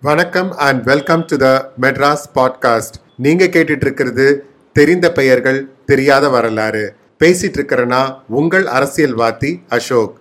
[0.00, 6.94] வணக்கம் and welcome to the Madras podcast நீங்க கேட்டுட்டு இருக்கிறது தெரிந்த பெயர்கள் தெரியாத வரலாறு.
[7.24, 10.20] பேசிட்டு இருக்கிறனா உங்கள் அரசியல்வாதி அசோக்.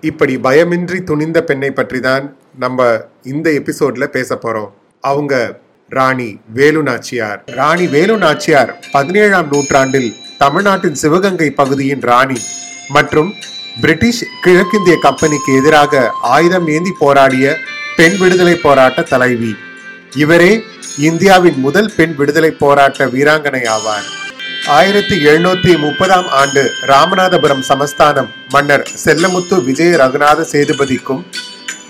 [0.00, 2.24] இப்படி பயமின்றி துணிந்த பெண்ணை பற்றி தான்
[2.58, 2.88] நம்ம
[3.22, 4.70] இந்த எபிசோட்ல பேச போறோம்.
[5.00, 12.38] அவங்க ராணி வேலு நாச்சியார் ராணி வேலு நாச்சியார் பதினேழாம் நூற்றாண்டில் தமிழ்நாட்டின் சிவகங்கை பகுதியின் ராணி
[12.88, 13.34] மற்றும்
[13.80, 17.56] பிரிட்டிஷ் கிழக்கிந்திய கம்பெனிக்கு எதிராக ஆயுதம் ஏந்தி போராடிய
[17.96, 19.52] பெண் விடுதலை போராட்ட தலைவி.
[20.16, 20.52] இவரே
[20.98, 24.06] இந்தியாவின் முதல் பெண் விடுதலை போராட்ட வீராங்கனை ஆவார்.
[24.72, 31.24] ஆயிரத்தி எழுநூத்தி முப்பதாம் ஆண்டு ராமநாதபுரம் சமஸ்தானம் மன்னர் செல்லமுத்து விஜய ரகுநாத சேதுபதிக்கும்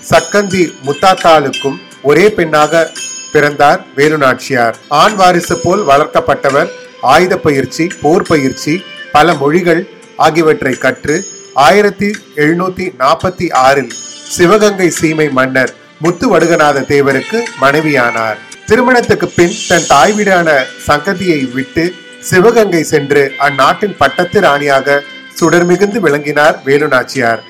[0.09, 2.91] சக்கந்தி முத்தாத்தாளுக்கும் ஒரே பெண்ணாக
[3.31, 4.75] பிறந்தார் வேலுநாச்சியார்.
[4.87, 6.69] ஆண் வாரிசு போல் வளர்க்கப்பட்டவர்
[7.01, 13.91] ஆயுத பயிற்சி போர் பயிற்சி பல மொழிகள் ஆகியவற்றை கற்று ஆயிரத்தி எழுநூத்தி நாற்பத்தி ஆறில்
[14.35, 18.37] சிவகங்கை சீமை மன்னர் முத்து வடுகநாத தேவருக்கு மனைவியானார்.
[18.65, 21.95] திருமணத்துக்கு பின் தன் தாய் வீடான சங்கதியை விட்டு
[22.29, 24.97] சிவகங்கை சென்று அந்நாட்டின் பட்டத்து ராணியாக
[25.39, 27.41] சுடர் மிகுந்து விளங்கினார் வேலுநாச்சியார்.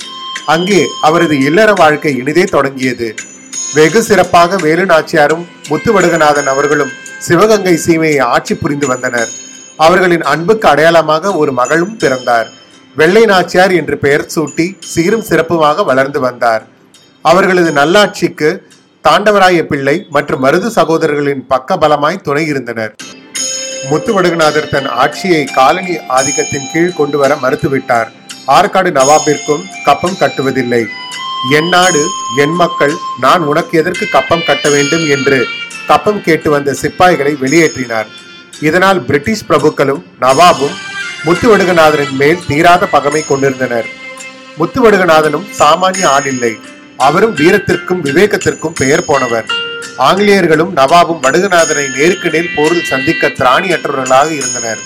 [0.53, 3.07] அங்கே அவரது இல்லற வாழ்க்கை இனிதே தொடங்கியது.
[3.77, 6.93] வெகு சிறப்பாக வேலுநாச்சியாரும் முத்துவடுகநாதன் அவர்களும்
[7.27, 9.31] சிவகங்கை சீமையை ஆட்சி புரிந்து வந்தனர்.
[9.85, 12.47] அவர்களின் அன்புக்கு அடையாளமாக ஒரு மகளும் பிறந்தார்.
[12.99, 16.63] வெள்ளை நாச்சியார் என்று பெயர் சூட்டி சீரும் சிறப்புமாக வளர்ந்து வந்தார்.
[17.31, 18.49] அவர்களது நல்லாட்சிக்கு
[19.07, 22.93] தாண்டவராய பிள்ளை மற்றும் மருது சகோதரர்களின் பக்க பலமாய் துணை இருந்தனர்.
[23.89, 28.09] முத்துவடுகநாதர் தன் ஆட்சியை காலனி ஆதிக்கத்தின் கீழ் கொண்டு வர மறுத்துவிட்டார்.
[28.47, 30.83] ஆற்காடு நவாபிற்கும் கப்பம் கட்டுவதில்லை.
[31.57, 32.01] என் நாடு
[32.37, 35.39] என் மக்கள் நான் உனக்கு எதற்கு கப்பம் கட்ட வேண்டும் என்று
[35.87, 38.09] கப்பம் கேட்டு வந்த சிப்பாய்களை வெளியேற்றினார்.
[38.61, 40.75] இதனால் பிரிட்டிஷ் பிரபுக்களும் நவாபும்
[41.25, 43.89] முத்துவடுகநாதரின் மேல் தீராத பகமை கொண்டிருந்தனர்.
[44.59, 46.53] முத்துவடுகநாதனும் சாமானிய ஆளில்லை
[46.97, 49.47] அவரும் வீரத்திற்கும் விவேகத்திற்கும் பெயர் போனவர்.
[49.97, 54.81] ஆங்கிலேயர்களும் நவாபும் வடுகநாதனை நேருக்கு நேர் போரில் சந்திக்க திராணியற்றவர்களாக இருந்தனர்.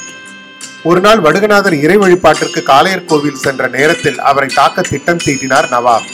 [0.84, 6.08] ஒரு நாள் வடுகநாதர் இறை வழிபாட்டிற்கு காளையர் கோவில் சென்ற நேரத்தில் அவரை தாக்க திட்டம் தீட்டினார் நவாப்.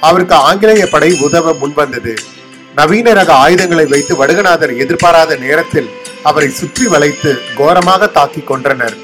[0.00, 2.14] அவருக்கு ஆங்கிலேய படை உதவ முன்வந்தது
[2.74, 5.88] நவீன ரக ஆயுதங்களை வைத்து வடுகநாதர் எதிர்பாராத நேரத்தில்
[6.22, 8.96] அவரை சுற்றி வளைத்து கோரமாக தாக்கி கொன்றனர்.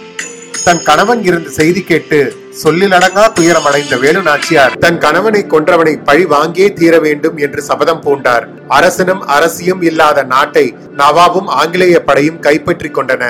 [0.65, 2.21] தன் கணவன் இருந்த செய்தி கேட்டு
[2.63, 8.45] சொல்லிலடங்கா துயரம் அடைந்த வேலு நாச்சியார் தன் கணவனை கொன்றவனை பழி வாங்கியே தீர வேண்டும் என்று சபதம் பூண்டார்.
[8.69, 13.23] அரசனும் அரசியும் இல்லாத நாட்டை நவாபும் ஆங்கிலேய படையும் கைப்பற்றிக் கொண்டன.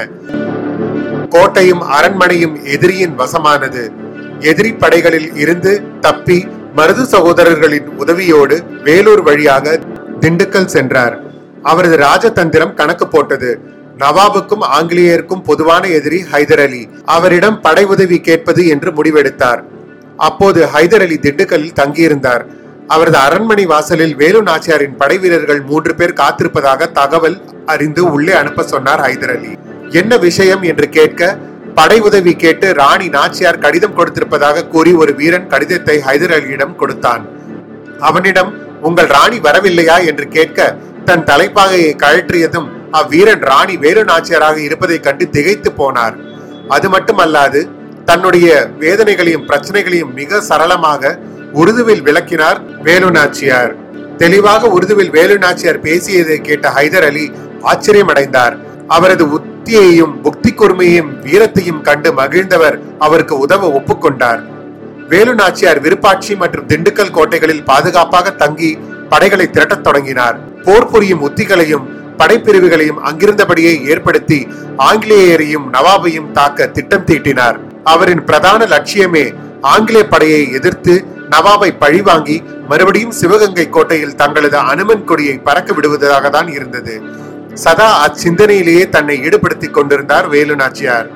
[1.29, 3.85] கோட்டையும் அரண்மனையும் எதிரியின் வசமானது.
[4.41, 9.81] எதிரி படைகளில் இருந்து தப்பி மருது சகோதரர்களின் உதவியோடு வேலூர் வழியாக
[10.21, 11.17] திண்டுக்கல் சென்றார்.
[11.63, 13.51] அவரது ராஜதந்திரம் கணக்கு போட்டது.
[13.99, 16.89] நவாபுக்கும் ஆங்கிலேயருக்கும் பொதுவான எதிரி ஹைதர் அலி.
[17.05, 19.61] அவரிடம் படை உதவி கேட்பது என்று முடிவெடுத்தார்.
[20.17, 22.45] அப்போது ஹைதர் அலி திண்டுக்கல்லில் தங்கியிருந்தார்.
[22.87, 29.01] அவரது அரண்மனை வாசலில் வேலு நாச்சியாரின் படை வீரர்கள் மூன்று பேர் காத்திருப்பதாக தகவல் அறிந்து உள்ளே அனுப்ப சொன்னார்
[29.01, 29.53] ஹைதர் அலி.
[29.91, 30.63] என்ன விஷயம்?
[30.63, 31.39] என்று கேட்க
[31.75, 37.29] படை உதவி கேட்டு ராணி நாச்சியார் கடிதம் கொடுத்திருப்பதாக கூறி ஒரு வீரன் கடிதத்தை ஹைதர் அலியிடம் கொடுத்தான்.
[38.01, 40.07] அவனிடம் உங்கள் ராணி வரவில்லையா?
[40.07, 40.77] என்று கேட்க
[41.09, 46.15] தன் தலைப்பாகையை கழற்றியதும் அவ்வீரன் ராணி வேலு நாச்சியாராக இருப்பதை கண்டு திகைத்து போனார்.
[46.77, 47.61] அது மட்டுமல்லாது
[48.09, 48.49] தன்னுடைய
[48.83, 51.13] வேதனைகளையும் பிரச்சனைகளையும் மிக சரளமாக
[51.61, 53.73] உருதுவில் விளக்கினார் வேலு நாச்சியார்.
[54.23, 57.27] தெளிவாக உருதுவில் வேலு நாச்சியார் பேசியதை கேட்ட ஹைதர் அலி
[57.73, 58.57] ஆச்சரியமடைந்தார்.
[58.97, 62.77] அவரது உத்தியையும் புக்தி கூர்மையையும் வீரத்தையும் கண்டு மகிழ்ந்தவர்
[63.07, 64.43] அவருக்கு உதவ ஒப்புக்கொண்டார்.
[65.13, 68.71] வேலு நாச்சியார் விருப்பாட்சி மற்றும் திண்டுக்கல் கோட்டைகளில் பாதுகாப்பாக தங்கி
[69.15, 70.37] படைகளை திரட்டத் தொடங்கினார்.
[70.67, 71.87] போர் புரியும் உத்திகளையும்
[72.21, 74.39] படைப்பிரிவுகளையும் அங்கிருந்தபடியே ஏற்படுத்தி
[74.89, 77.57] ஆங்கிலேயரையும் நவாபையும் தாக்க திட்டம் தீட்டினார்.
[77.93, 79.25] அவரின் பிரதான லட்சியமே
[79.73, 80.95] ஆங்கிலேய படையை எதிர்த்து
[81.35, 82.37] நவாபை பழிவாங்கி
[82.71, 86.95] மறுபடியும் சிவகங்கை கோட்டையில் தங்களது அனுமன் கொடியை பறக்க விடுவதாக தான் இருந்தது.
[87.65, 91.09] சதா அச்சிந்தனையிலேயே தன்னை ஈடுபடுத்திக் கொண்டிருந்தார் வேலு நாச்சியார்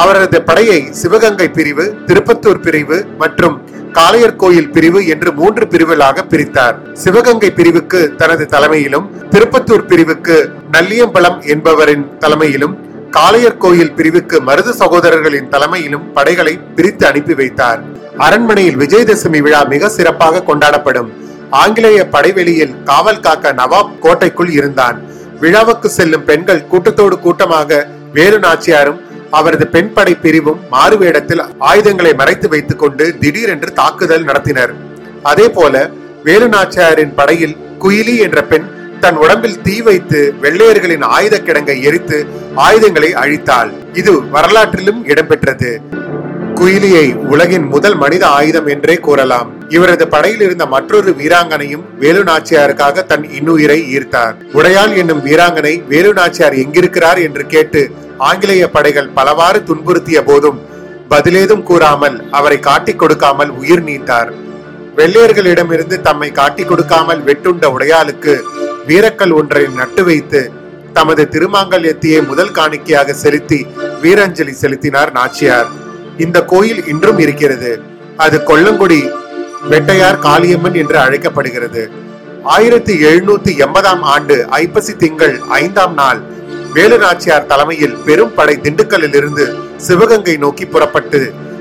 [0.00, 3.56] அவரது படையை சிவகங்கை பிரிவு திருப்பத்தூர் பிரிவு மற்றும்
[3.98, 6.76] காளையர் கோயில் பிரிவு என்று மூன்று பிரிவுகளாக பிரித்தார்.
[7.04, 10.36] சிவகங்கை பிரிவுக்கு தனது தலைமையிலும் திருப்பத்தூர் பிரிவுக்கு
[10.72, 12.74] நல்லியம்பலம் என்பவரின் தலைமையிலும்
[13.16, 17.80] காளையர் கோயில் பிரிவுக்கு மருது சகோதரர்களின் தலைமையிலும் படைகளை பிரித்து அனுப்பி வைத்தார்.
[18.26, 21.10] அரண்மனையில் விஜயதசமி விழா மிக சிறப்பாக கொண்டாடப்படும்.
[21.62, 24.98] ஆங்கிலேய படைவெளியில் காவல் காக்க நவாப் கோட்டைக்குள் இருந்தான்.
[25.42, 27.86] விழாவுக்கு செல்லும் பெண்கள் கூட்டத்தோடு கூட்டமாக
[28.16, 34.72] வேலு நாச்சியாரும் அவரது பெண் படை பிரிவும் மாறுவேடத்தில் ஆயுதங்களை மறைத்து வைத்துக் கொண்டு திடீரென்று தாக்குதல் நடத்தினர்.
[35.22, 35.90] அதே போல
[36.26, 38.66] வேலுநாச்சியாரின் படையில் குயிலி என்ற பெண்
[39.00, 42.18] தன் உடம்பில் தீ வைத்து வெள்ளையர்களின் ஆயுத கிடங்கை எரித்து
[42.66, 43.70] ஆயுதங்களை அழித்தாள்.
[44.00, 45.70] இது வரலாற்றிலும் இடம்பெற்றது.
[46.60, 49.48] குயிலியை உலகின் முதல் மனித ஆயுதம் என்றே கூறலாம்.
[49.68, 54.34] இவரது படையில் இருந்த மற்றொரு வீராங்கனையும் வேலு நாச்சியாருக்காக தன் இன்னுயிரை ஈர்த்தார்.
[54.58, 57.82] உடையாள் என்னும் வீராங்கனை வேலு நாச்சியார் எங்கிருக்கிறார் என்று கேட்டு
[58.18, 60.58] ஆங்கிலேய படைகள் பலவாறு துன்புறுத்திய போதும்
[61.10, 64.30] பதிலேதும் கூறாமல் அவரை காட்டிக் கொடுக்காமல் உயிர் நீத்தார்.
[64.96, 68.34] வெள்ளையர்களிடமிருந்து தம்மை காட்டிக் கொடுக்காமல் வெட்டுண்ட உடையாளுக்கு
[68.88, 70.40] வீரக்கல் ஒன்றை நட்டு வைத்து
[70.92, 73.60] தமது திருமாங்கல்யத்தையே முதல் காணிக்கையாக செலுத்தி
[74.02, 75.68] வீராஞ்சலி செலுத்தினார் நாச்சியார்.
[76.24, 77.72] இந்த கோயில் இன்றும் இருக்கிறது.
[78.16, 79.00] அது கொல்லங்குடி
[79.70, 81.82] வெட்டையார் காளியம்மன் என்று அழைக்கப்படுகிறது.
[82.56, 86.20] ஆயிரத்தி எழுநூத்தி எண்பதாம் ஆண்டு ஐப்பசி திங்கள் ஐந்தாம் நாள்
[86.74, 89.44] வேலுநாச்சியார் தலைமையில் பெரும் படை திண்டுக்கல்லில் இருந்து
[89.86, 91.20] சிவகங்கை நோக்கி புறப்பட்டு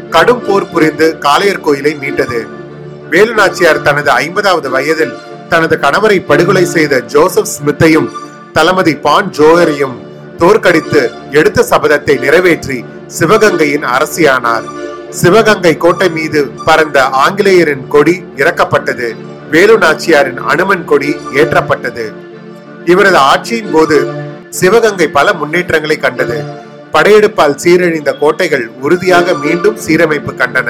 [0.09, 2.39] கடும் போர் புரிந்து காளையர் கோயிலை மீட்டது.
[3.11, 5.15] வேலுநாச்சியார் தனது ஐம்பதாவது வயதில்
[5.49, 8.09] தனது கணவரை படுகொலை செய்த ஜோசப் ஸ்மித்தையும்
[8.53, 9.95] தளபதி பான் ஜோயரையும்
[10.37, 11.01] தோற்கடித்து
[11.31, 12.85] எடுத்த சபதத்தை நிறைவேற்றி
[13.19, 14.67] சிவகங்கையின் அரசியானார்.
[15.09, 19.09] சிவகங்கை கோட்டை மீது பறந்த ஆங்கிலேயரின் கொடி இறக்கப்பட்டது.
[19.51, 22.05] வேலு நாச்சியாரின் அனுமன் கொடி ஏற்றப்பட்டது.
[22.85, 23.97] இவரது ஆட்சியின் போது
[24.59, 26.37] சிவகங்கை பல முன்னேற்றங்களை கண்டது.
[26.93, 30.69] படையெடுப்பால் சீரழிந்த கோட்டைகள் உறுதியாக மீண்டும் சீரமைப்பு கண்டன.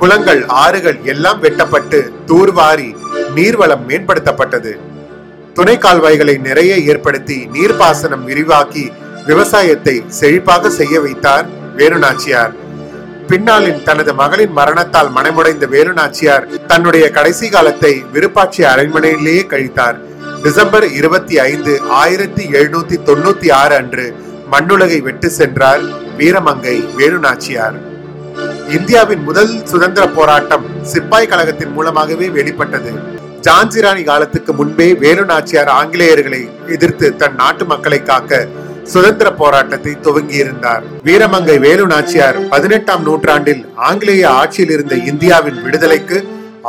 [0.00, 1.98] குளங்கள் ஆறுகள் எல்லாம் வெட்டப்பட்டு
[2.30, 2.90] தூர்வாரி
[3.36, 4.72] நீர்வளம் மேம்படுத்தப்பட்டது.
[5.56, 8.84] துணை கால்வாய்களை நிறைய ஏற்படுத்தி நீர்ப்பாசனம் விரிவாக்கி
[9.28, 11.46] விவசாயத்தை செழிப்பாக செய்ய வைத்தார்
[11.78, 12.52] வேலுநாச்சியார்.
[13.28, 19.98] பின்னாளின் தனது மகளின் மரணத்தால் மனமுடைந்த வேலுநாச்சியார் தன்னுடைய கடைசி காலத்தை விருப்பாட்சி அரண்மனையிலேயே கழித்தார்.
[20.44, 24.04] டிசம்பர் இருபத்தி ஐந்து ஆயிரத்தி எழுநூத்தி தொண்ணூத்தி ஆறு அன்று
[24.52, 25.84] மண்ணுலகை விட்டு சென்றார்
[26.18, 27.76] வீரமங்கை வேலுநாச்சியார்.
[28.76, 32.92] இந்தியாவின் முதல் சுதந்திர போராட்டம் சிப்பாய் கழகத்தின் மூலமாகவே வெளிப்பட்டது.
[33.46, 36.42] ஜான்சிராணி காலத்துக்கு முன்பே வேலு நாச்சியார் ஆங்கிலேயர்களை
[36.76, 38.42] எதிர்த்து தன் நாட்டு மக்களை காக்க
[38.92, 40.84] சுதந்திர போராட்டத்தை துவங்கியிருந்தார்.
[41.08, 46.20] வீரமங்கை வேலு நாச்சியார் பதினெட்டாம் நூற்றாண்டில் ஆங்கிலேய ஆட்சியில் இருந்த இந்தியாவின் விடுதலைக்கு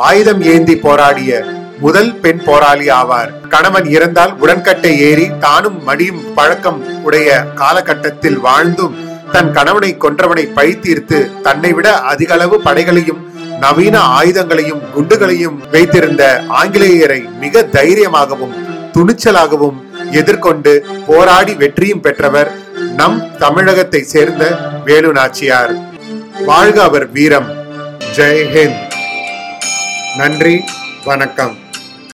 [0.08, 1.44] ஆயுதம் ஏந்தி போராடிய
[1.78, 3.48] முதல் பெண் போராளி ஆவார்.
[3.48, 8.94] கணவன் இறந்தால் உடன்கட்டை ஏறி தானும் மடியும் பழக்கம் உடைய காலகட்டத்தில் வாழ்ந்தும்
[9.32, 17.38] தன் கணவனை கொன்றவனை பழி தீர்த்து தன்னை விட அதிக அளவு படைகளையும் நவீன ஆயுதங்களையும் குண்டுகளையும் வைத்திருந்த ஆங்கிலேயரை
[17.38, 18.54] மிக தைரியமாகவும்
[18.92, 19.78] துணிச்சலாகவும்
[20.12, 22.50] எதிர்கொண்டு போராடி வெற்றியும் பெற்றவர்
[22.96, 25.74] நம் தமிழகத்தை சேர்ந்த வேலு நாச்சியார்.
[26.44, 27.50] வாழ்க அவர் வீரம்.
[28.16, 28.82] ஜெய்ஹிந்த்
[30.16, 30.64] நன்றி
[31.04, 31.56] வணக்கம்.